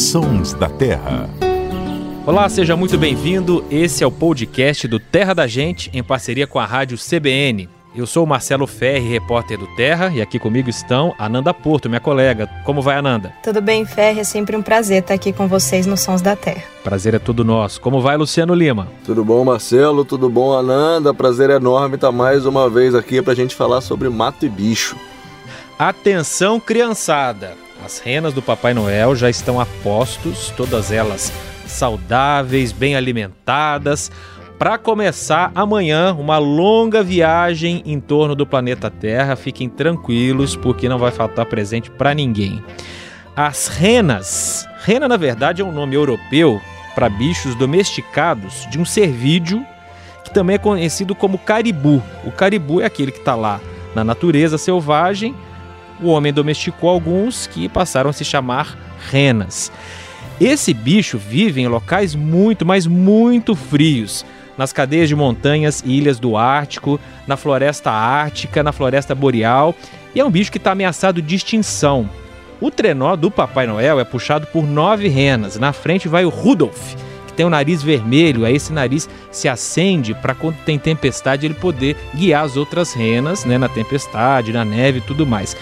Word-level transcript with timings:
Sons 0.00 0.54
da 0.54 0.66
Terra. 0.66 1.28
Olá, 2.24 2.48
seja 2.48 2.74
muito 2.74 2.96
bem-vindo. 2.96 3.62
Esse 3.70 4.02
é 4.02 4.06
o 4.06 4.10
podcast 4.10 4.88
do 4.88 4.98
Terra 4.98 5.34
da 5.34 5.46
Gente, 5.46 5.90
em 5.92 6.02
parceria 6.02 6.46
com 6.46 6.58
a 6.58 6.64
rádio 6.64 6.96
CBN. 6.96 7.68
Eu 7.94 8.06
sou 8.06 8.24
o 8.24 8.26
Marcelo 8.26 8.66
Ferri, 8.66 9.10
repórter 9.10 9.58
do 9.58 9.66
Terra, 9.76 10.08
e 10.08 10.22
aqui 10.22 10.38
comigo 10.38 10.70
estão 10.70 11.14
Ananda 11.18 11.52
Porto, 11.52 11.90
minha 11.90 12.00
colega. 12.00 12.48
Como 12.64 12.80
vai, 12.80 12.96
Ananda? 12.96 13.34
Tudo 13.42 13.60
bem, 13.60 13.84
Ferri? 13.84 14.20
É 14.20 14.24
sempre 14.24 14.56
um 14.56 14.62
prazer 14.62 15.02
estar 15.02 15.12
aqui 15.12 15.34
com 15.34 15.46
vocês 15.46 15.84
no 15.84 15.98
Sons 15.98 16.22
da 16.22 16.34
Terra. 16.34 16.62
Prazer 16.82 17.12
é 17.12 17.18
todo 17.18 17.44
nosso. 17.44 17.78
Como 17.78 18.00
vai, 18.00 18.16
Luciano 18.16 18.54
Lima? 18.54 18.88
Tudo 19.04 19.22
bom, 19.22 19.44
Marcelo? 19.44 20.02
Tudo 20.02 20.30
bom, 20.30 20.54
Ananda? 20.54 21.12
Prazer 21.12 21.50
enorme 21.50 21.96
estar 21.96 22.10
mais 22.10 22.46
uma 22.46 22.70
vez 22.70 22.94
aqui 22.94 23.20
para 23.20 23.34
a 23.34 23.36
gente 23.36 23.54
falar 23.54 23.82
sobre 23.82 24.08
mato 24.08 24.46
e 24.46 24.48
bicho. 24.48 24.96
Atenção, 25.78 26.58
criançada! 26.58 27.69
As 27.84 27.98
renas 27.98 28.32
do 28.32 28.42
Papai 28.42 28.74
Noel 28.74 29.16
já 29.16 29.30
estão 29.30 29.60
a 29.60 29.66
postos, 29.82 30.52
todas 30.56 30.92
elas 30.92 31.32
saudáveis, 31.66 32.72
bem 32.72 32.94
alimentadas, 32.94 34.10
para 34.58 34.76
começar 34.76 35.50
amanhã 35.54 36.14
uma 36.14 36.36
longa 36.36 37.02
viagem 37.02 37.82
em 37.86 37.98
torno 37.98 38.34
do 38.34 38.46
planeta 38.46 38.90
Terra. 38.90 39.34
Fiquem 39.34 39.68
tranquilos, 39.68 40.54
porque 40.54 40.88
não 40.88 40.98
vai 40.98 41.10
faltar 41.10 41.46
presente 41.46 41.90
para 41.90 42.12
ninguém. 42.12 42.62
As 43.34 43.68
renas. 43.68 44.68
Rena, 44.82 45.08
na 45.08 45.16
verdade, 45.16 45.62
é 45.62 45.64
um 45.64 45.72
nome 45.72 45.94
europeu 45.94 46.60
para 46.94 47.08
bichos 47.08 47.54
domesticados 47.54 48.66
de 48.70 48.78
um 48.78 48.84
cervídeo 48.84 49.64
que 50.24 50.34
também 50.34 50.56
é 50.56 50.58
conhecido 50.58 51.14
como 51.14 51.38
caribu. 51.38 52.02
O 52.24 52.30
caribu 52.30 52.80
é 52.80 52.84
aquele 52.84 53.10
que 53.10 53.18
está 53.20 53.34
lá 53.34 53.60
na 53.94 54.04
natureza 54.04 54.58
selvagem. 54.58 55.34
O 56.02 56.08
homem 56.08 56.32
domesticou 56.32 56.88
alguns 56.88 57.46
que 57.46 57.68
passaram 57.68 58.10
a 58.10 58.12
se 58.12 58.24
chamar 58.24 58.76
renas. 59.10 59.70
Esse 60.40 60.72
bicho 60.72 61.18
vive 61.18 61.60
em 61.60 61.68
locais 61.68 62.14
muito, 62.14 62.64
mas 62.64 62.86
muito 62.86 63.54
frios 63.54 64.24
nas 64.60 64.74
cadeias 64.74 65.08
de 65.08 65.16
montanhas 65.16 65.82
e 65.86 65.96
ilhas 65.96 66.18
do 66.18 66.36
Ártico, 66.36 67.00
na 67.26 67.34
floresta 67.34 67.90
ártica, 67.90 68.62
na 68.62 68.72
floresta 68.72 69.14
boreal, 69.14 69.74
e 70.14 70.20
é 70.20 70.24
um 70.24 70.30
bicho 70.30 70.52
que 70.52 70.58
está 70.58 70.72
ameaçado 70.72 71.22
de 71.22 71.34
extinção. 71.34 72.10
O 72.60 72.70
trenó 72.70 73.16
do 73.16 73.30
Papai 73.30 73.66
Noel 73.66 73.98
é 73.98 74.04
puxado 74.04 74.46
por 74.48 74.66
nove 74.66 75.08
renas. 75.08 75.58
Na 75.58 75.72
frente 75.72 76.08
vai 76.08 76.26
o 76.26 76.28
Rudolf, 76.28 76.94
que 77.26 77.32
tem 77.32 77.46
o 77.46 77.50
nariz 77.50 77.82
vermelho. 77.82 78.44
Aí 78.44 78.54
esse 78.54 78.70
nariz 78.70 79.08
se 79.30 79.48
acende 79.48 80.12
para 80.12 80.34
quando 80.34 80.56
tem 80.56 80.78
tempestade 80.78 81.46
ele 81.46 81.54
poder 81.54 81.96
guiar 82.14 82.44
as 82.44 82.58
outras 82.58 82.92
renas, 82.92 83.46
né, 83.46 83.56
na 83.56 83.68
tempestade, 83.68 84.52
na 84.52 84.62
neve 84.62 84.98
e 84.98 85.02
tudo 85.02 85.26
mais. 85.26 85.56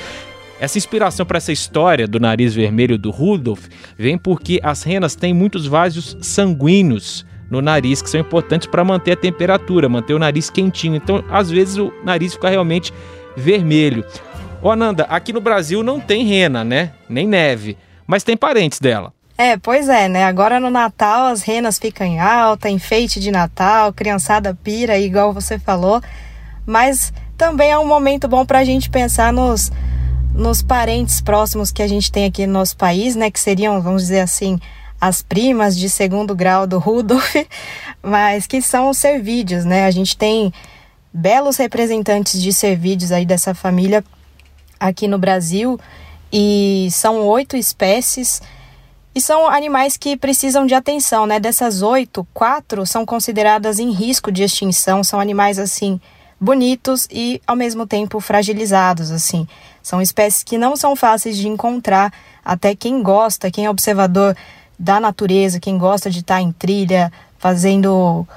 Essa 0.60 0.76
inspiração 0.76 1.24
para 1.24 1.38
essa 1.38 1.52
história 1.52 2.06
do 2.08 2.18
nariz 2.18 2.54
vermelho 2.54 2.98
do 2.98 3.10
Rudolf 3.10 3.66
vem 3.96 4.18
porque 4.18 4.58
as 4.62 4.82
renas 4.82 5.14
têm 5.14 5.32
muitos 5.32 5.66
vasos 5.66 6.16
sanguíneos 6.20 7.24
no 7.48 7.62
nariz 7.62 8.02
que 8.02 8.10
são 8.10 8.20
importantes 8.20 8.66
para 8.66 8.84
manter 8.84 9.12
a 9.12 9.16
temperatura, 9.16 9.88
manter 9.88 10.14
o 10.14 10.18
nariz 10.18 10.50
quentinho. 10.50 10.96
Então, 10.96 11.24
às 11.30 11.50
vezes 11.50 11.76
o 11.76 11.92
nariz 12.04 12.34
fica 12.34 12.48
realmente 12.48 12.92
vermelho. 13.36 14.04
Ô 14.60 14.70
Ananda, 14.70 15.04
aqui 15.04 15.32
no 15.32 15.40
Brasil 15.40 15.82
não 15.82 16.00
tem 16.00 16.24
rena, 16.26 16.64
né? 16.64 16.90
Nem 17.08 17.26
neve, 17.26 17.78
mas 18.06 18.24
tem 18.24 18.36
parentes 18.36 18.80
dela. 18.80 19.12
É, 19.36 19.56
pois 19.56 19.88
é, 19.88 20.08
né? 20.08 20.24
Agora 20.24 20.58
no 20.58 20.68
Natal 20.68 21.26
as 21.26 21.42
renas 21.42 21.78
ficam 21.78 22.04
em 22.04 22.18
alta, 22.18 22.68
enfeite 22.68 23.20
de 23.20 23.30
Natal, 23.30 23.92
criançada 23.92 24.58
pira, 24.64 24.98
igual 24.98 25.32
você 25.32 25.60
falou. 25.60 26.02
Mas 26.66 27.12
também 27.36 27.70
é 27.70 27.78
um 27.78 27.86
momento 27.86 28.26
bom 28.26 28.44
para 28.44 28.58
a 28.58 28.64
gente 28.64 28.90
pensar 28.90 29.32
nos, 29.32 29.70
nos 30.38 30.62
parentes 30.62 31.20
próximos 31.20 31.72
que 31.72 31.82
a 31.82 31.88
gente 31.88 32.12
tem 32.12 32.24
aqui 32.24 32.46
no 32.46 32.52
nosso 32.52 32.76
país, 32.76 33.16
né? 33.16 33.28
Que 33.28 33.40
seriam, 33.40 33.82
vamos 33.82 34.02
dizer 34.02 34.20
assim, 34.20 34.60
as 35.00 35.20
primas 35.20 35.76
de 35.76 35.90
segundo 35.90 36.32
grau 36.34 36.64
do 36.64 36.78
Rudolf, 36.78 37.34
mas 38.00 38.46
que 38.46 38.62
são 38.62 38.88
os 38.88 38.98
cervídeos, 38.98 39.64
né? 39.64 39.84
A 39.84 39.90
gente 39.90 40.16
tem 40.16 40.52
belos 41.12 41.56
representantes 41.56 42.40
de 42.40 42.52
cervídeos 42.52 43.10
aí 43.10 43.26
dessa 43.26 43.52
família 43.52 44.04
aqui 44.78 45.08
no 45.08 45.18
Brasil 45.18 45.76
e 46.32 46.86
são 46.92 47.26
oito 47.26 47.56
espécies 47.56 48.40
e 49.12 49.20
são 49.20 49.48
animais 49.48 49.96
que 49.96 50.16
precisam 50.16 50.66
de 50.66 50.74
atenção, 50.74 51.26
né? 51.26 51.40
Dessas 51.40 51.82
oito, 51.82 52.24
quatro 52.32 52.86
são 52.86 53.04
consideradas 53.04 53.80
em 53.80 53.90
risco 53.90 54.30
de 54.30 54.44
extinção, 54.44 55.02
são 55.02 55.18
animais 55.18 55.58
assim 55.58 56.00
bonitos 56.40 57.08
e 57.10 57.42
ao 57.46 57.56
mesmo 57.56 57.86
tempo 57.86 58.20
fragilizados, 58.20 59.10
assim. 59.10 59.48
São 59.88 60.02
espécies 60.02 60.42
que 60.42 60.58
não 60.58 60.76
são 60.76 60.94
fáceis 60.94 61.34
de 61.38 61.48
encontrar, 61.48 62.12
até 62.44 62.74
quem 62.74 63.02
gosta, 63.02 63.50
quem 63.50 63.64
é 63.64 63.70
observador 63.70 64.36
da 64.78 65.00
natureza, 65.00 65.58
quem 65.58 65.78
gosta 65.78 66.10
de 66.10 66.18
estar 66.18 66.42
em 66.42 66.52
trilha, 66.52 67.10
fazendo. 67.38 68.28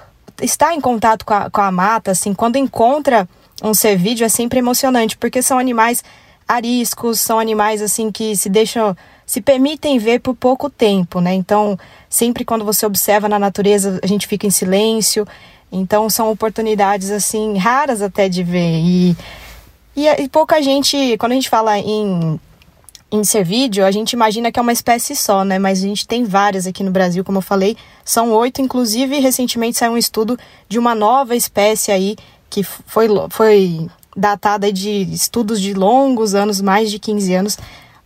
estar 0.42 0.74
em 0.74 0.80
contato 0.80 1.26
com 1.26 1.34
a, 1.34 1.50
com 1.50 1.60
a 1.60 1.70
mata, 1.70 2.12
assim, 2.12 2.34
quando 2.34 2.56
encontra 2.56 3.28
um 3.62 3.74
cervídeo 3.74 4.24
é 4.26 4.30
sempre 4.30 4.60
emocionante, 4.60 5.18
porque 5.18 5.42
são 5.42 5.60
animais 5.60 6.02
ariscos, 6.48 7.20
são 7.20 7.38
animais 7.38 7.82
assim 7.82 8.14
que 8.14 8.34
se 8.34 8.48
deixam, 8.48 8.96
se 9.26 9.42
permitem 9.42 10.00
ver 10.00 10.22
por 10.22 10.34
pouco 10.34 10.70
tempo, 10.70 11.20
né? 11.20 11.34
Então, 11.34 11.78
sempre 12.10 12.46
quando 12.46 12.64
você 12.64 12.86
observa 12.86 13.28
na 13.28 13.38
natureza, 13.38 14.00
a 14.02 14.08
gente 14.08 14.26
fica 14.26 14.48
em 14.48 14.52
silêncio. 14.52 15.28
Então, 15.70 16.10
são 16.10 16.32
oportunidades 16.32 17.12
assim 17.12 17.58
raras 17.58 18.02
até 18.02 18.30
de 18.30 18.42
ver 18.42 18.80
e 18.80 19.18
e, 19.96 20.08
e 20.08 20.30
pouca 20.30 20.62
gente, 20.62 21.18
quando 21.18 21.34
a 21.34 21.36
gente 21.36 21.50
fala 21.50 21.78
em 21.78 22.40
em 23.12 23.26
cervídeo, 23.26 23.86
a 23.86 23.92
gente 23.92 24.14
imagina 24.14 24.52
que 24.52 24.58
é 24.58 24.62
uma 24.62 24.72
espécie 24.72 25.16
só, 25.18 25.44
né? 25.44 25.60
Mas 25.60 25.84
a 25.84 25.88
gente 25.88 26.08
tem 26.08 26.24
várias 26.24 26.66
aqui 26.66 26.82
no 26.82 26.92
Brasil, 26.92 27.26
como 27.26 27.40
eu 27.40 27.42
falei, 27.42 27.76
são 28.06 28.32
oito. 28.32 28.62
Inclusive, 28.62 29.20
recentemente 29.20 29.78
saiu 29.78 29.92
um 29.92 29.98
estudo 29.98 30.40
de 30.70 30.80
uma 30.80 30.96
nova 30.96 31.36
espécie 31.36 31.92
aí 31.92 32.16
que 32.50 32.64
foi, 32.64 33.08
foi 33.30 33.90
datada 34.16 34.72
de 34.72 35.02
estudos 35.14 35.60
de 35.60 35.74
longos 35.74 36.34
anos, 36.34 36.62
mais 36.62 36.90
de 36.90 37.00
15 37.00 37.34
anos. 37.34 37.58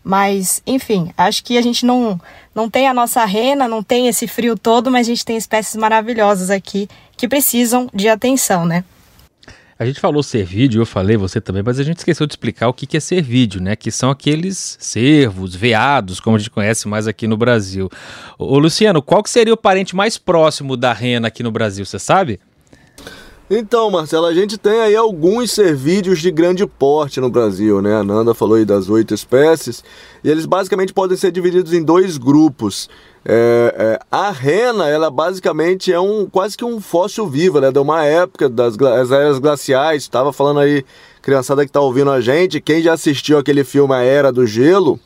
Mas, 0.04 0.62
enfim, 0.66 1.12
acho 1.16 1.44
que 1.44 1.58
a 1.58 1.62
gente 1.62 1.86
não, 1.86 2.20
não 2.54 2.68
tem 2.68 2.88
a 2.88 2.94
nossa 2.94 3.24
rena, 3.26 3.68
não 3.68 3.84
tem 3.84 4.08
esse 4.08 4.28
frio 4.28 4.58
todo, 4.58 4.90
mas 4.90 5.08
a 5.08 5.10
gente 5.10 5.26
tem 5.26 5.38
espécies 5.38 5.76
maravilhosas 5.76 6.50
aqui 6.50 6.90
que 7.16 7.28
precisam 7.28 7.88
de 7.94 8.10
atenção, 8.10 8.66
né? 8.66 8.84
A 9.78 9.86
gente 9.86 10.00
falou 10.00 10.24
ser 10.24 10.46
vídeo, 10.46 10.82
eu 10.82 10.86
falei, 10.86 11.18
você 11.18 11.42
também, 11.42 11.62
mas 11.62 11.78
a 11.80 11.84
gente 11.84 11.98
esqueceu 11.98 12.26
de 12.26 12.32
explicar 12.32 12.70
o 12.70 12.74
que 12.74 12.96
é 12.96 13.00
ser 13.00 13.22
vídeo, 13.22 13.62
né? 13.62 13.76
Que 13.76 13.92
são 13.92 14.10
aqueles 14.10 14.78
cervos, 14.80 15.54
veados, 15.54 16.22
como 16.22 16.38
a 16.38 16.40
gente 16.40 16.50
conhece 16.50 16.88
mais 16.88 17.10
aqui 17.10 17.28
no 17.28 17.36
Brasil. 17.36 17.90
Ô, 18.40 18.58
Luciano, 18.58 19.02
qual 19.02 19.22
que 19.22 19.30
seria 19.30 19.54
o 19.54 19.58
parente 19.58 19.94
mais 19.94 20.18
próximo 20.18 20.78
da 20.78 20.94
rena 20.94 21.28
aqui 21.28 21.44
no 21.44 21.52
Brasil, 21.52 21.86
você 21.86 22.00
sabe? 22.00 22.40
Então, 23.48 23.92
Marcelo, 23.92 24.26
a 24.26 24.34
gente 24.34 24.58
tem 24.58 24.82
aí 24.82 24.96
alguns 24.96 25.52
cervídeos 25.52 26.20
de 26.20 26.32
grande 26.32 26.66
porte 26.66 27.22
no 27.22 27.30
Brasil, 27.30 27.80
né? 27.80 27.96
A 27.96 28.04
Nanda 28.04 28.34
falou 28.34 28.56
aí 28.56 28.66
das 28.66 28.90
oito 28.90 29.14
espécies, 29.14 29.84
e 30.24 30.30
eles 30.32 30.48
basicamente 30.48 30.92
podem 30.92 31.16
ser 31.16 31.32
divididos 31.32 31.72
em 31.72 31.84
dois 31.84 32.18
grupos. 32.18 32.90
É, 33.24 33.76
é, 33.78 34.00
a 34.10 34.32
rena, 34.32 34.90
ela 34.90 35.12
basicamente 35.12 35.94
é 35.94 36.00
um 36.00 36.26
quase 36.26 36.58
que 36.58 36.66
um 36.66 36.82
fóssil 36.82 37.28
vivo, 37.28 37.60
ela 37.60 37.68
é 37.68 37.72
de 37.72 37.78
uma 37.78 38.04
época 38.04 38.50
das, 38.50 38.76
das 38.76 39.12
eras 39.12 39.38
glaciais. 39.38 40.02
Estava 40.02 40.34
falando 40.34 40.60
aí, 40.60 40.84
criançada 41.22 41.64
que 41.64 41.70
está 41.70 41.82
ouvindo 41.82 42.10
a 42.10 42.22
gente, 42.22 42.60
quem 42.60 42.82
já 42.82 42.94
assistiu 42.94 43.38
aquele 43.38 43.64
filme 43.64 43.94
A 43.94 44.02
Era 44.02 44.32
do 44.32 44.48
Gelo, 44.48 45.00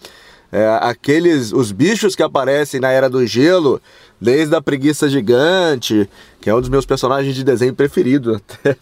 é, 0.50 0.66
aqueles 0.82 1.52
os 1.52 1.74
bichos 1.74 2.16
que 2.16 2.24
aparecem 2.24 2.80
na 2.80 2.90
Era 2.90 3.10
do 3.10 3.26
Gelo, 3.28 3.82
desde 4.20 4.56
a 4.56 4.62
preguiça 4.62 5.08
gigante, 5.08 6.10
que 6.42 6.50
é 6.50 6.56
um 6.56 6.60
dos 6.60 6.70
meus 6.70 6.86
personagens 6.86 7.34
de 7.36 7.44
desenho 7.44 7.74
preferido, 7.74 8.36
até, 8.42 8.78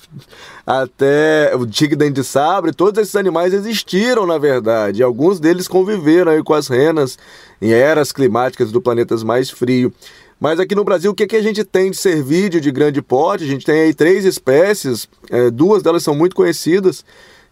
até 0.65 1.55
o 1.55 1.65
tigre 1.65 1.95
dente 1.95 2.13
de 2.13 2.23
sabre, 2.23 2.73
todos 2.73 3.01
esses 3.01 3.15
animais 3.15 3.53
existiram 3.53 4.25
na 4.25 4.37
verdade, 4.37 5.03
alguns 5.03 5.39
deles 5.39 5.67
conviveram 5.67 6.43
com 6.43 6.53
as 6.53 6.67
renas 6.67 7.17
em 7.61 7.71
eras 7.71 8.11
climáticas 8.11 8.71
do 8.71 8.81
planetas 8.81 9.23
mais 9.23 9.49
frio. 9.49 9.93
Mas 10.39 10.59
aqui 10.59 10.75
no 10.75 10.83
Brasil, 10.83 11.11
o 11.11 11.15
que, 11.15 11.23
é 11.23 11.27
que 11.27 11.35
a 11.35 11.41
gente 11.41 11.63
tem 11.63 11.89
de 11.89 11.97
cervídeo 11.97 12.61
de 12.61 12.71
grande 12.71 13.01
porte? 13.01 13.43
A 13.43 13.47
gente 13.47 13.65
tem 13.65 13.81
aí 13.81 13.93
três 13.93 14.23
espécies, 14.23 15.09
é, 15.31 15.49
duas 15.49 15.81
delas 15.81 16.03
são 16.03 16.13
muito 16.13 16.35
conhecidas, 16.35 17.03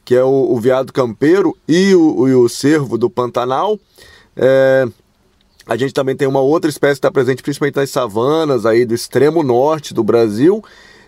que 0.03 0.13
é 0.13 0.23
o, 0.23 0.53
o 0.53 0.59
veado 0.59 0.93
campeiro 0.93 1.57
e 1.67 1.95
o, 1.95 1.99
o, 1.99 2.43
o 2.43 2.49
cervo 2.49 2.95
do 2.95 3.09
Pantanal. 3.09 3.79
É, 4.37 4.87
a 5.67 5.75
gente 5.75 5.93
também 5.93 6.15
tem 6.15 6.27
uma 6.27 6.41
outra 6.41 6.69
espécie 6.69 6.93
que 6.93 6.99
está 6.99 7.11
presente 7.11 7.41
principalmente 7.41 7.75
nas 7.75 7.89
savanas 7.89 8.65
aí 8.65 8.85
do 8.85 8.93
extremo 8.93 9.41
norte 9.41 9.93
do 9.93 10.03
Brasil. 10.03 10.63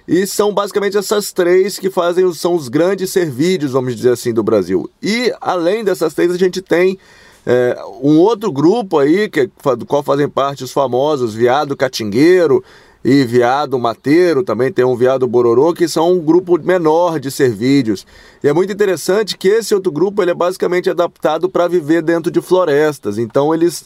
E 0.07 0.25
são 0.25 0.53
basicamente 0.53 0.97
essas 0.97 1.33
três 1.33 1.77
que 1.77 1.89
fazem 1.89 2.31
são 2.33 2.55
os 2.55 2.69
grandes 2.69 3.09
cervídeos, 3.11 3.73
vamos 3.73 3.95
dizer 3.95 4.11
assim, 4.11 4.33
do 4.33 4.41
Brasil. 4.41 4.89
E 5.03 5.33
além 5.41 5.83
dessas 5.83 6.13
três, 6.13 6.31
a 6.31 6.37
gente 6.37 6.61
tem 6.61 6.97
é, 7.45 7.77
um 8.01 8.17
outro 8.17 8.51
grupo 8.51 8.99
aí, 8.99 9.29
que, 9.29 9.49
do 9.77 9.85
qual 9.85 10.01
fazem 10.01 10.29
parte 10.29 10.63
os 10.63 10.71
famosos 10.71 11.33
viado 11.33 11.75
catingueiro 11.75 12.63
e 13.03 13.23
viado 13.25 13.77
mateiro, 13.77 14.43
também 14.43 14.71
tem 14.71 14.83
um 14.83 14.95
viado 14.95 15.27
bororô, 15.27 15.73
que 15.73 15.87
são 15.87 16.13
um 16.13 16.19
grupo 16.19 16.57
menor 16.57 17.19
de 17.19 17.29
cervídeos. 17.29 18.05
E 18.43 18.47
é 18.47 18.53
muito 18.53 18.71
interessante 18.73 19.37
que 19.37 19.47
esse 19.47 19.75
outro 19.75 19.91
grupo 19.91 20.21
ele 20.21 20.31
é 20.31 20.33
basicamente 20.33 20.89
adaptado 20.89 21.49
para 21.49 21.67
viver 21.67 22.01
dentro 22.01 22.31
de 22.31 22.41
florestas. 22.41 23.17
Então 23.17 23.53
eles 23.53 23.85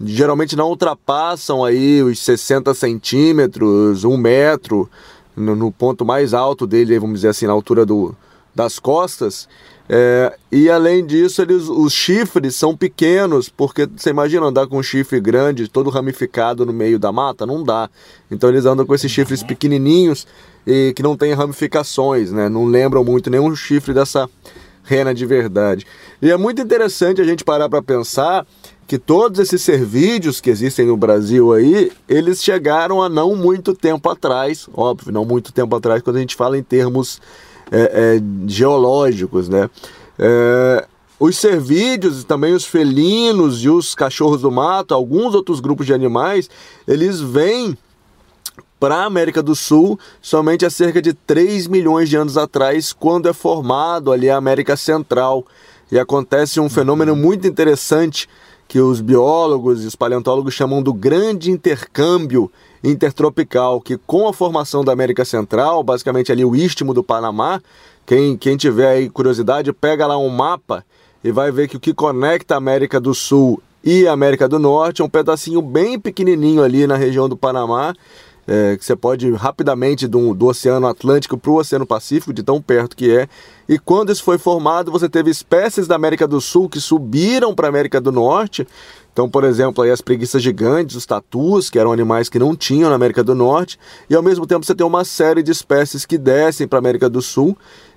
geralmente 0.00 0.56
não 0.56 0.68
ultrapassam 0.68 1.64
aí 1.64 2.02
os 2.02 2.18
60 2.18 2.74
centímetros, 2.74 4.04
um 4.04 4.16
metro, 4.16 4.88
no, 5.36 5.54
no 5.54 5.70
ponto 5.70 6.04
mais 6.04 6.34
alto 6.34 6.66
dele, 6.66 6.98
vamos 6.98 7.16
dizer 7.16 7.28
assim, 7.28 7.46
na 7.46 7.52
altura 7.52 7.84
do, 7.84 8.14
das 8.54 8.78
costas. 8.78 9.48
É, 9.88 10.36
e 10.50 10.68
além 10.68 11.06
disso, 11.06 11.40
eles, 11.42 11.68
os 11.68 11.92
chifres 11.92 12.56
são 12.56 12.76
pequenos, 12.76 13.48
porque 13.48 13.86
você 13.86 14.10
imagina 14.10 14.46
andar 14.46 14.66
com 14.66 14.78
um 14.78 14.82
chifre 14.82 15.20
grande, 15.20 15.68
todo 15.68 15.90
ramificado 15.90 16.66
no 16.66 16.72
meio 16.72 16.98
da 16.98 17.12
mata? 17.12 17.46
Não 17.46 17.62
dá. 17.62 17.88
Então 18.30 18.48
eles 18.48 18.64
andam 18.64 18.84
com 18.84 18.94
esses 18.94 19.10
chifres 19.10 19.42
pequenininhos 19.42 20.26
e 20.66 20.92
que 20.96 21.02
não 21.02 21.16
tem 21.16 21.32
ramificações, 21.34 22.32
né? 22.32 22.48
Não 22.48 22.64
lembram 22.64 23.04
muito 23.04 23.30
nenhum 23.30 23.54
chifre 23.54 23.94
dessa 23.94 24.28
rena 24.82 25.14
de 25.14 25.24
verdade. 25.24 25.86
E 26.20 26.30
é 26.30 26.36
muito 26.36 26.62
interessante 26.62 27.20
a 27.20 27.24
gente 27.24 27.44
parar 27.44 27.68
para 27.68 27.82
pensar 27.82 28.46
que 28.86 28.98
todos 28.98 29.40
esses 29.40 29.62
servídeos 29.62 30.40
que 30.40 30.48
existem 30.48 30.86
no 30.86 30.96
Brasil 30.96 31.52
aí, 31.52 31.90
eles 32.08 32.42
chegaram 32.42 33.02
a 33.02 33.08
não 33.08 33.34
muito 33.34 33.74
tempo 33.74 34.08
atrás, 34.08 34.68
óbvio, 34.72 35.12
não 35.12 35.24
muito 35.24 35.52
tempo 35.52 35.74
atrás, 35.74 36.02
quando 36.02 36.16
a 36.16 36.20
gente 36.20 36.36
fala 36.36 36.56
em 36.56 36.62
termos 36.62 37.20
é, 37.70 38.16
é, 38.16 38.22
geológicos, 38.46 39.48
né? 39.48 39.68
É, 40.18 40.86
os 41.18 41.36
cervídeos, 41.36 42.24
também 42.24 42.52
os 42.52 42.64
felinos 42.64 43.62
e 43.64 43.68
os 43.68 43.94
cachorros 43.94 44.42
do 44.42 44.52
mato, 44.52 44.94
alguns 44.94 45.34
outros 45.34 45.60
grupos 45.60 45.86
de 45.86 45.94
animais, 45.94 46.48
eles 46.86 47.20
vêm 47.20 47.76
para 48.78 48.96
a 48.96 49.04
América 49.04 49.42
do 49.42 49.56
Sul 49.56 49.98
somente 50.20 50.66
há 50.66 50.70
cerca 50.70 51.00
de 51.00 51.14
3 51.14 51.66
milhões 51.66 52.10
de 52.10 52.16
anos 52.16 52.36
atrás, 52.36 52.92
quando 52.92 53.28
é 53.28 53.32
formado 53.32 54.12
ali 54.12 54.28
a 54.28 54.36
América 54.36 54.76
Central. 54.76 55.44
E 55.90 55.98
acontece 55.98 56.60
um 56.60 56.68
fenômeno 56.68 57.16
muito 57.16 57.46
interessante 57.46 58.28
que 58.68 58.80
os 58.80 59.00
biólogos 59.00 59.84
e 59.84 59.86
os 59.86 59.94
paleontólogos 59.94 60.54
chamam 60.54 60.82
do 60.82 60.92
grande 60.92 61.50
intercâmbio 61.50 62.50
intertropical, 62.82 63.80
que 63.80 63.96
com 63.96 64.28
a 64.28 64.32
formação 64.32 64.84
da 64.84 64.92
América 64.92 65.24
Central, 65.24 65.82
basicamente 65.82 66.30
ali 66.30 66.44
o 66.44 66.54
istmo 66.54 66.92
do 66.92 67.02
Panamá, 67.02 67.60
quem, 68.04 68.36
quem 68.36 68.56
tiver 68.56 68.88
aí 68.88 69.10
curiosidade, 69.10 69.72
pega 69.72 70.06
lá 70.06 70.16
um 70.16 70.28
mapa 70.28 70.84
e 71.22 71.32
vai 71.32 71.50
ver 71.50 71.68
que 71.68 71.76
o 71.76 71.80
que 71.80 71.92
conecta 71.92 72.54
a 72.54 72.58
América 72.58 73.00
do 73.00 73.14
Sul 73.14 73.60
e 73.82 74.06
a 74.06 74.12
América 74.12 74.48
do 74.48 74.58
Norte 74.58 75.00
é 75.00 75.04
um 75.04 75.08
pedacinho 75.08 75.62
bem 75.62 75.98
pequenininho 75.98 76.62
ali 76.62 76.86
na 76.86 76.96
região 76.96 77.28
do 77.28 77.36
Panamá, 77.36 77.94
é, 78.46 78.76
que 78.76 78.84
você 78.84 78.94
pode 78.94 79.26
ir 79.28 79.34
rapidamente 79.34 80.06
do, 80.06 80.34
do 80.34 80.46
Oceano 80.46 80.86
Atlântico 80.86 81.36
para 81.36 81.50
o 81.50 81.56
Oceano 81.56 81.86
Pacífico, 81.86 82.32
de 82.32 82.42
tão 82.42 82.60
perto 82.62 82.96
que 82.96 83.10
é. 83.10 83.28
E 83.68 83.78
quando 83.78 84.12
isso 84.12 84.22
foi 84.22 84.38
formado, 84.38 84.92
você 84.92 85.08
teve 85.08 85.30
espécies 85.30 85.86
da 85.88 85.96
América 85.96 86.26
do 86.26 86.40
Sul 86.40 86.68
que 86.68 86.80
subiram 86.80 87.54
para 87.54 87.66
a 87.66 87.70
América 87.70 88.00
do 88.00 88.12
Norte. 88.12 88.66
Então, 89.12 89.28
por 89.28 89.44
exemplo, 89.44 89.82
aí 89.82 89.90
as 89.90 90.02
preguiças 90.02 90.42
gigantes, 90.42 90.94
os 90.94 91.06
tatus, 91.06 91.70
que 91.70 91.78
eram 91.78 91.90
animais 91.90 92.28
que 92.28 92.38
não 92.38 92.54
tinham 92.54 92.90
na 92.90 92.96
América 92.96 93.24
do 93.24 93.34
Norte, 93.34 93.78
e 94.10 94.14
ao 94.14 94.22
mesmo 94.22 94.46
tempo 94.46 94.64
você 94.64 94.74
tem 94.74 94.86
uma 94.86 95.04
série 95.04 95.42
de 95.42 95.50
espécies 95.50 96.04
que 96.04 96.18
descem 96.18 96.68
para 96.68 96.78
a 96.78 96.80
América 96.80 97.08
do 97.08 97.22
Sul, 97.22 97.56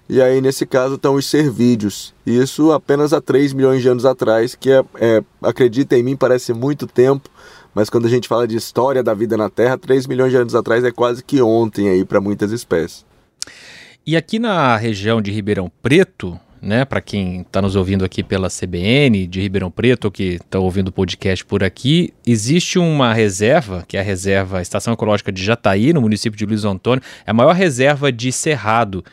e 0.10 0.22
aí 0.22 0.42
nesse 0.42 0.66
caso 0.66 0.96
estão 0.96 1.14
os 1.14 1.26
cervídeos. 1.28 2.14
Isso 2.26 2.72
apenas 2.72 3.14
há 3.14 3.22
3 3.22 3.54
milhões 3.54 3.82
de 3.82 3.88
anos 3.88 4.06
atrás, 4.06 4.56
que 4.56 4.72
é, 4.72 4.84
é 5.00 5.24
acredita 5.42 5.96
em 5.96 6.02
mim, 6.02 6.16
parece 6.16 6.52
muito 6.52 6.88
tempo, 6.88 7.30
mas 7.76 7.90
quando 7.90 8.08
a 8.08 8.10
gente 8.10 8.28
fala 8.28 8.48
de 8.48 8.58
história 8.58 9.04
da 9.04 9.14
vida 9.14 9.38
na 9.38 9.50
Terra, 9.50 9.78
3 9.78 10.08
milhões 10.08 10.32
de 10.32 10.38
anos 10.38 10.56
atrás 10.56 10.84
é 10.84 10.92
quase 10.92 11.24
que 11.24 11.42
ontem 11.42 11.88
aí 11.88 12.04
para 12.04 12.20
muitas 12.20 12.52
espécies. 12.52 13.06
E 14.06 14.18
aqui 14.18 14.40
na 14.40 14.76
região 14.76 15.22
de 15.22 15.30
Ribeirão 15.32 15.72
Preto, 15.82 16.40
né, 16.60 16.84
para 16.84 17.00
quem 17.00 17.42
está 17.42 17.62
nos 17.62 17.76
ouvindo 17.76 18.04
aqui 18.04 18.24
pela 18.24 18.50
CBN 18.50 19.28
de 19.28 19.40
Ribeirão 19.40 19.70
Preto, 19.70 20.06
ou 20.06 20.12
que 20.12 20.40
está 20.44 20.58
ouvindo 20.58 20.88
o 20.88 20.92
podcast 20.92 21.46
por 21.46 21.64
aqui, 21.64 22.12
existe 22.26 22.80
uma 22.80 23.14
reserva, 23.14 23.86
que 23.88 23.96
é 23.96 24.00
a 24.00 24.04
reserva 24.04 24.62
Estação 24.62 24.94
Ecológica 24.94 25.32
de 25.32 25.44
Jataí, 25.44 25.94
no 25.94 26.02
município 26.02 26.38
de 26.38 26.46
Luiz 26.46 26.66
Antônio, 26.66 27.04
é 27.26 27.32
a 27.32 27.34
maior 27.34 27.54
reserva 27.54 28.12
de 28.12 28.32
cerrado 28.32 29.04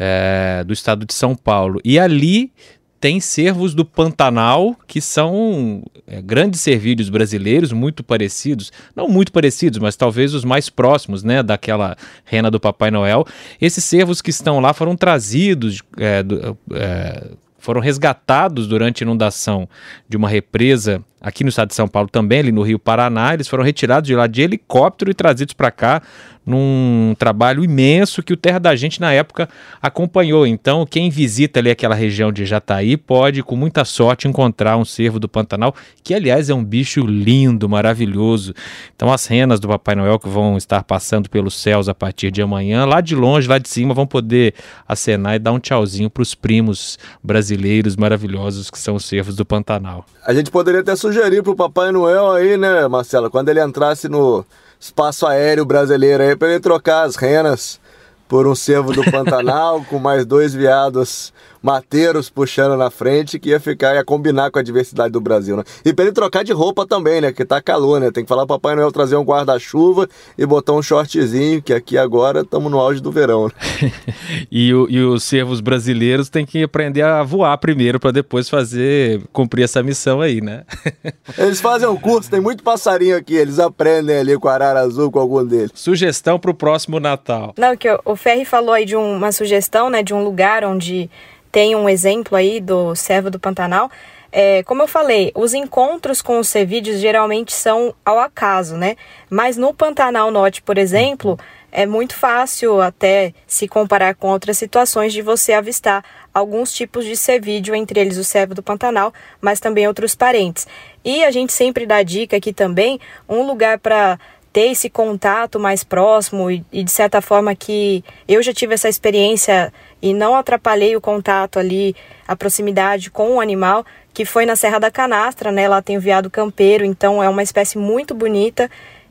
é, 0.00 0.64
do 0.64 0.72
estado 0.72 1.04
de 1.04 1.12
São 1.12 1.36
Paulo. 1.36 1.78
E 1.84 1.98
ali 1.98 2.50
tem 2.98 3.20
cervos 3.20 3.74
do 3.74 3.84
Pantanal, 3.84 4.76
que 4.86 5.00
são 5.00 5.82
é, 6.06 6.20
grandes 6.20 6.60
cervídeos 6.60 7.10
brasileiros, 7.10 7.72
muito 7.72 8.02
parecidos, 8.02 8.72
não 8.96 9.08
muito 9.08 9.30
parecidos, 9.30 9.78
mas 9.78 9.96
talvez 9.96 10.34
os 10.34 10.44
mais 10.44 10.70
próximos, 10.70 11.22
né, 11.22 11.42
daquela 11.42 11.96
rena 12.24 12.50
do 12.50 12.58
Papai 12.58 12.90
Noel. 12.90 13.26
Esses 13.60 13.84
cervos 13.84 14.22
que 14.22 14.30
estão 14.30 14.58
lá 14.58 14.72
foram 14.72 14.96
trazidos, 14.96 15.82
é, 15.98 16.22
do, 16.22 16.56
é, 16.72 17.30
foram 17.58 17.80
resgatados 17.80 18.66
durante 18.66 19.02
a 19.02 19.06
inundação 19.06 19.68
de 20.08 20.16
uma 20.16 20.28
represa 20.28 21.04
aqui 21.20 21.44
no 21.44 21.50
estado 21.50 21.68
de 21.68 21.74
São 21.74 21.86
Paulo 21.86 22.08
também, 22.08 22.40
ali 22.40 22.52
no 22.52 22.62
Rio 22.62 22.78
Paraná. 22.78 23.34
Eles 23.34 23.48
foram 23.48 23.62
retirados 23.62 24.06
de 24.06 24.14
lá 24.14 24.26
de 24.26 24.42
helicóptero 24.42 25.10
e 25.10 25.14
trazidos 25.14 25.54
para 25.54 25.70
cá 25.70 26.02
num 26.44 27.14
trabalho 27.18 27.62
imenso 27.62 28.22
que 28.22 28.32
o 28.32 28.36
Terra 28.36 28.58
da 28.58 28.74
Gente 28.74 29.00
na 29.00 29.12
época 29.12 29.48
acompanhou. 29.80 30.46
Então, 30.46 30.86
quem 30.86 31.10
visita 31.10 31.60
ali 31.60 31.70
aquela 31.70 31.94
região 31.94 32.32
de 32.32 32.44
Jataí 32.44 32.96
pode, 32.96 33.42
com 33.42 33.54
muita 33.54 33.84
sorte, 33.84 34.26
encontrar 34.26 34.76
um 34.76 34.84
cervo 34.84 35.20
do 35.20 35.28
Pantanal, 35.28 35.74
que 36.02 36.14
aliás 36.14 36.48
é 36.48 36.54
um 36.54 36.64
bicho 36.64 37.06
lindo, 37.06 37.68
maravilhoso. 37.68 38.54
Então, 38.96 39.12
as 39.12 39.26
renas 39.26 39.60
do 39.60 39.68
Papai 39.68 39.94
Noel 39.94 40.18
que 40.18 40.28
vão 40.28 40.56
estar 40.56 40.82
passando 40.82 41.28
pelos 41.28 41.54
céus 41.54 41.88
a 41.88 41.94
partir 41.94 42.30
de 42.30 42.42
amanhã, 42.42 42.84
lá 42.84 43.00
de 43.00 43.14
longe, 43.14 43.46
lá 43.46 43.58
de 43.58 43.68
cima, 43.68 43.94
vão 43.94 44.06
poder 44.06 44.54
acenar 44.88 45.36
e 45.36 45.38
dar 45.38 45.52
um 45.52 45.60
tchauzinho 45.60 46.10
para 46.10 46.22
os 46.22 46.34
primos 46.34 46.98
brasileiros 47.22 47.96
maravilhosos 47.96 48.70
que 48.70 48.78
são 48.78 48.96
os 48.96 49.04
cervos 49.04 49.36
do 49.36 49.44
Pantanal. 49.44 50.04
A 50.26 50.34
gente 50.34 50.50
poderia 50.50 50.80
até 50.80 50.96
sugerir 50.96 51.09
para 51.42 51.52
o 51.52 51.56
Papai 51.56 51.92
Noel 51.92 52.30
aí, 52.30 52.56
né, 52.56 52.86
Marcelo, 52.88 53.30
quando 53.30 53.48
ele 53.48 53.62
entrasse 53.62 54.08
no 54.08 54.44
espaço 54.78 55.26
aéreo 55.26 55.64
brasileiro 55.64 56.22
aí 56.22 56.36
para 56.36 56.48
ele 56.48 56.60
trocar 56.60 57.02
as 57.02 57.16
renas 57.16 57.80
por 58.28 58.46
um 58.46 58.54
cervo 58.54 58.92
do 58.92 59.04
Pantanal 59.10 59.84
com 59.90 59.98
mais 59.98 60.24
dois 60.24 60.54
viados 60.54 61.32
mateiros 61.62 62.30
puxando 62.30 62.76
na 62.76 62.90
frente 62.90 63.38
que 63.38 63.50
ia 63.50 63.60
ficar, 63.60 63.94
ia 63.94 64.04
combinar 64.04 64.50
com 64.50 64.58
a 64.58 64.62
diversidade 64.62 65.12
do 65.12 65.20
Brasil, 65.20 65.56
né? 65.56 65.64
E 65.84 65.92
pra 65.92 66.04
ele 66.04 66.12
trocar 66.12 66.42
de 66.42 66.52
roupa 66.52 66.86
também, 66.86 67.20
né? 67.20 67.32
Que 67.32 67.44
tá 67.44 67.60
calor, 67.60 68.00
né? 68.00 68.10
Tem 68.10 68.24
que 68.24 68.28
falar 68.28 68.46
pro 68.46 68.58
Papai 68.58 68.74
Noel 68.74 68.90
trazer 68.92 69.16
um 69.16 69.22
guarda-chuva 69.22 70.08
e 70.36 70.46
botar 70.46 70.72
um 70.72 70.82
shortzinho, 70.82 71.62
que 71.62 71.72
aqui 71.72 71.98
agora 71.98 72.40
estamos 72.40 72.70
no 72.70 72.78
auge 72.78 73.00
do 73.00 73.10
verão. 73.10 73.46
Né? 73.46 73.92
e, 74.50 74.72
o, 74.74 74.86
e 74.88 75.02
os 75.02 75.24
servos 75.24 75.60
brasileiros 75.60 76.28
têm 76.28 76.46
que 76.46 76.62
aprender 76.62 77.02
a 77.02 77.22
voar 77.22 77.56
primeiro 77.58 78.00
para 78.00 78.10
depois 78.10 78.48
fazer, 78.48 79.22
cumprir 79.32 79.64
essa 79.64 79.82
missão 79.82 80.20
aí, 80.20 80.40
né? 80.40 80.64
eles 81.36 81.60
fazem 81.60 81.88
um 81.88 81.96
curso, 81.96 82.30
tem 82.30 82.40
muito 82.40 82.62
passarinho 82.62 83.16
aqui, 83.16 83.34
eles 83.34 83.58
aprendem 83.58 84.16
ali 84.16 84.38
com 84.38 84.48
arara 84.48 84.80
azul, 84.80 85.10
com 85.10 85.18
algum 85.18 85.44
deles. 85.44 85.72
Sugestão 85.74 86.38
pro 86.38 86.54
próximo 86.54 86.98
Natal. 86.98 87.54
Não, 87.56 87.76
que 87.76 87.88
o 88.04 88.16
Ferri 88.16 88.44
falou 88.44 88.74
aí 88.74 88.84
de 88.84 88.96
uma 88.96 89.32
sugestão, 89.32 89.90
né, 89.90 90.02
de 90.02 90.14
um 90.14 90.22
lugar 90.22 90.64
onde 90.64 91.10
tem 91.50 91.74
um 91.74 91.88
exemplo 91.88 92.36
aí 92.36 92.60
do 92.60 92.94
servo 92.94 93.30
do 93.30 93.38
Pantanal. 93.38 93.90
É, 94.32 94.62
como 94.62 94.82
eu 94.82 94.86
falei, 94.86 95.32
os 95.34 95.54
encontros 95.54 96.22
com 96.22 96.38
os 96.38 96.48
cervídeos 96.48 97.00
geralmente 97.00 97.52
são 97.52 97.92
ao 98.04 98.18
acaso, 98.18 98.76
né? 98.76 98.96
Mas 99.28 99.56
no 99.56 99.74
Pantanal 99.74 100.30
Norte, 100.30 100.62
por 100.62 100.78
exemplo, 100.78 101.36
é 101.72 101.84
muito 101.84 102.14
fácil 102.14 102.80
até 102.80 103.32
se 103.46 103.66
comparar 103.66 104.14
com 104.14 104.28
outras 104.28 104.56
situações 104.56 105.12
de 105.12 105.22
você 105.22 105.52
avistar 105.52 106.04
alguns 106.32 106.72
tipos 106.72 107.04
de 107.04 107.16
cervídeo, 107.16 107.74
entre 107.74 108.00
eles 108.00 108.16
o 108.16 108.24
servo 108.24 108.54
do 108.54 108.62
Pantanal, 108.62 109.12
mas 109.40 109.58
também 109.58 109.88
outros 109.88 110.14
parentes. 110.14 110.66
E 111.04 111.24
a 111.24 111.30
gente 111.30 111.52
sempre 111.52 111.86
dá 111.86 112.02
dica 112.02 112.36
aqui 112.36 112.52
também, 112.52 113.00
um 113.28 113.42
lugar 113.42 113.78
para 113.78 114.18
ter 114.52 114.70
esse 114.70 114.90
contato 114.90 115.60
mais 115.60 115.84
próximo 115.84 116.50
e, 116.50 116.64
e, 116.72 116.82
de 116.82 116.90
certa 116.90 117.20
forma 117.20 117.54
que 117.54 118.04
eu 118.26 118.42
já 118.42 118.52
tive 118.52 118.74
essa 118.74 118.88
experiência 118.88 119.72
e 120.02 120.12
não 120.12 120.34
atrapalhei 120.34 120.96
o 120.96 121.00
contato 121.00 121.58
ali, 121.58 121.94
a 122.26 122.34
proximidade 122.34 123.10
com 123.10 123.36
o 123.36 123.40
animal, 123.40 123.84
que 124.12 124.24
foi 124.24 124.44
na 124.44 124.56
Serra 124.56 124.78
da 124.78 124.90
Canastra, 124.90 125.52
né? 125.52 125.68
Lá 125.68 125.80
tem 125.80 125.96
o 125.96 126.00
veado 126.00 126.28
campeiro, 126.28 126.84
então 126.84 127.22
é 127.22 127.28
uma 127.28 127.42
espécie 127.42 127.78
muito 127.78 128.14
bonita 128.14 128.68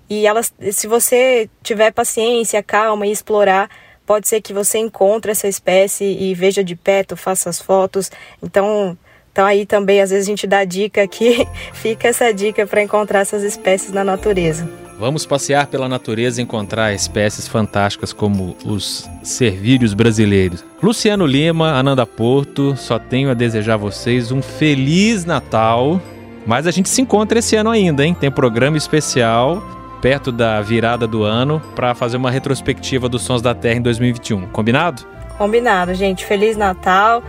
e 0.10 0.26
elas, 0.26 0.52
se 0.72 0.88
você 0.88 1.50
tiver 1.62 1.92
paciência, 1.92 2.64
calma 2.64 3.06
e 3.06 3.12
explorar, 3.12 3.70
pode 4.06 4.28
ser 4.28 4.42
que 4.42 4.52
você 4.52 4.80
encontre 4.80 5.32
essa 5.32 5.48
espécie 5.48 6.04
e 6.04 6.34
veja 6.34 6.64
de 6.64 6.76
perto, 6.76 7.16
faça 7.16 7.50
as 7.50 7.62
fotos. 7.62 8.12
Então, 8.42 8.98
então 9.32 9.46
aí 9.46 9.66
também 9.66 10.02
às 10.02 10.10
vezes 10.10 10.28
a 10.28 10.32
gente 10.32 10.48
dá 10.48 10.66
dica 10.66 11.04
aqui, 11.04 11.48
fica 11.74 12.08
essa 12.08 12.34
dica 12.34 12.66
para 12.66 12.82
encontrar 12.82 13.20
essas 13.20 13.44
espécies 13.44 13.92
na 13.92 14.04
natureza. 14.04 14.89
Vamos 15.00 15.26
passear 15.26 15.68
pela 15.68 15.88
natureza 15.88 16.42
e 16.42 16.44
encontrar 16.44 16.94
espécies 16.94 17.48
fantásticas 17.48 18.12
como 18.12 18.58
os 18.66 19.10
servídeos 19.24 19.94
brasileiros. 19.94 20.66
Luciano 20.84 21.26
Lima, 21.26 21.72
Ananda 21.72 22.06
Porto, 22.06 22.76
só 22.76 23.00
tenho 23.00 23.32
a 23.32 23.34
desejar 23.34 23.76
a 23.76 23.78
vocês 23.78 24.30
um 24.30 24.42
feliz 24.42 25.24
Natal. 25.24 26.02
Mas 26.46 26.68
a 26.68 26.72
gente 26.72 26.90
se 26.90 27.02
encontra 27.02 27.40
esse 27.40 27.56
ano 27.56 27.70
ainda, 27.70 28.06
hein? 28.06 28.14
Tem 28.14 28.30
programa 28.30 28.76
especial 28.76 29.64
perto 30.02 30.32
da 30.32 30.62
virada 30.62 31.08
do 31.08 31.24
ano 31.24 31.62
para 31.76 31.96
fazer 31.96 32.18
uma 32.18 32.32
retrospectiva 32.32 33.08
dos 33.08 33.22
Sons 33.22 33.42
da 33.42 33.56
Terra 33.56 33.80
em 33.80 33.82
2021. 33.82 34.48
Combinado? 34.48 35.06
Combinado, 35.38 35.94
gente. 35.94 36.26
Feliz 36.26 36.58
Natal. 36.58 37.24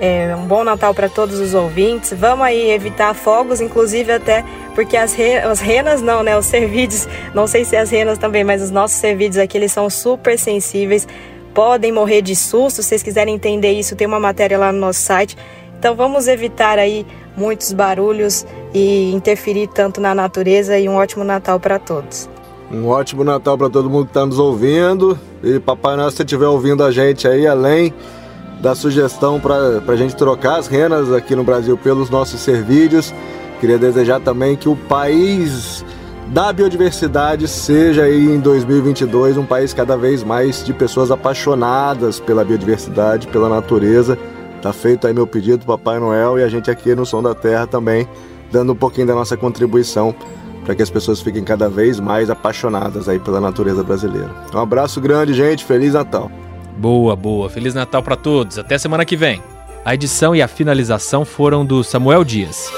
É, 0.00 0.34
um 0.34 0.46
bom 0.46 0.64
Natal 0.64 0.94
para 0.94 1.10
todos 1.10 1.38
os 1.38 1.52
ouvintes. 1.52 2.14
Vamos 2.16 2.46
aí 2.46 2.70
evitar 2.70 3.14
fogos, 3.14 3.60
inclusive 3.60 4.10
até 4.10 4.42
porque 4.74 4.96
as, 4.96 5.12
re, 5.12 5.36
as 5.36 5.60
renas 5.60 6.00
não, 6.00 6.22
né? 6.22 6.38
Os 6.38 6.46
cervídeos, 6.46 7.06
não 7.34 7.46
sei 7.46 7.66
se 7.66 7.76
as 7.76 7.90
renas 7.90 8.16
também, 8.16 8.42
mas 8.42 8.62
os 8.62 8.70
nossos 8.70 8.96
cervídeos 8.98 9.36
aqui, 9.36 9.58
eles 9.58 9.72
são 9.72 9.90
super 9.90 10.38
sensíveis, 10.38 11.06
podem 11.52 11.92
morrer 11.92 12.22
de 12.22 12.34
susto. 12.34 12.82
Se 12.82 12.88
vocês 12.88 13.02
quiserem 13.02 13.34
entender 13.34 13.72
isso, 13.72 13.94
tem 13.94 14.06
uma 14.06 14.18
matéria 14.18 14.58
lá 14.58 14.72
no 14.72 14.78
nosso 14.78 15.00
site. 15.00 15.36
Então 15.78 15.94
vamos 15.94 16.28
evitar 16.28 16.78
aí 16.78 17.06
muitos 17.36 17.72
barulhos 17.72 18.46
e 18.72 19.12
interferir 19.12 19.66
tanto 19.66 20.00
na 20.00 20.14
natureza 20.14 20.78
e 20.78 20.88
um 20.88 20.94
ótimo 20.94 21.24
Natal 21.24 21.60
para 21.60 21.78
todos. 21.78 22.28
Um 22.72 22.86
ótimo 22.86 23.24
Natal 23.24 23.58
para 23.58 23.68
todo 23.68 23.90
mundo 23.90 24.04
que 24.04 24.10
está 24.10 24.24
nos 24.24 24.38
ouvindo. 24.38 25.18
E 25.42 25.58
Papai 25.58 25.96
Noel, 25.96 26.10
se 26.10 26.22
estiver 26.22 26.46
ouvindo 26.46 26.84
a 26.84 26.90
gente 26.90 27.26
aí, 27.26 27.46
além 27.46 27.92
da 28.60 28.74
sugestão 28.74 29.40
para 29.40 29.82
a 29.86 29.96
gente 29.96 30.14
trocar 30.14 30.58
as 30.58 30.66
renas 30.66 31.12
aqui 31.12 31.34
no 31.34 31.42
Brasil 31.42 31.76
pelos 31.78 32.10
nossos 32.10 32.40
servídeos, 32.40 33.14
queria 33.58 33.78
desejar 33.78 34.20
também 34.20 34.56
que 34.56 34.68
o 34.68 34.76
país 34.76 35.84
da 36.28 36.52
biodiversidade 36.52 37.48
seja 37.48 38.04
aí 38.04 38.26
em 38.26 38.38
2022 38.38 39.36
um 39.36 39.44
país 39.44 39.74
cada 39.74 39.96
vez 39.96 40.22
mais 40.22 40.64
de 40.64 40.72
pessoas 40.72 41.10
apaixonadas 41.10 42.20
pela 42.20 42.44
biodiversidade, 42.44 43.26
pela 43.26 43.48
natureza. 43.48 44.16
Tá 44.62 44.72
feito 44.72 45.06
aí 45.06 45.14
meu 45.14 45.26
pedido, 45.26 45.64
Papai 45.64 45.98
Noel, 45.98 46.38
e 46.38 46.44
a 46.44 46.48
gente 46.48 46.70
aqui 46.70 46.94
no 46.94 47.06
Som 47.06 47.22
da 47.22 47.34
Terra 47.34 47.66
também 47.66 48.06
dando 48.52 48.72
um 48.72 48.76
pouquinho 48.76 49.06
da 49.06 49.14
nossa 49.14 49.36
contribuição 49.36 50.14
para 50.64 50.74
que 50.74 50.82
as 50.82 50.90
pessoas 50.90 51.20
fiquem 51.20 51.42
cada 51.42 51.68
vez 51.68 51.98
mais 51.98 52.28
apaixonadas 52.28 53.08
aí 53.08 53.18
pela 53.18 53.40
natureza 53.40 53.82
brasileira. 53.82 54.30
Um 54.54 54.58
abraço 54.58 55.00
grande, 55.00 55.32
gente. 55.32 55.64
Feliz 55.64 55.94
Natal. 55.94 56.30
Boa, 56.80 57.14
boa. 57.14 57.50
Feliz 57.50 57.74
Natal 57.74 58.02
para 58.02 58.16
todos. 58.16 58.58
Até 58.58 58.78
semana 58.78 59.04
que 59.04 59.14
vem. 59.14 59.42
A 59.84 59.94
edição 59.94 60.34
e 60.34 60.40
a 60.40 60.48
finalização 60.48 61.26
foram 61.26 61.64
do 61.64 61.84
Samuel 61.84 62.24
Dias. 62.24 62.70